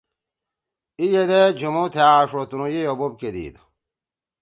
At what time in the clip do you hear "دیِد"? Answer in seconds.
3.33-3.55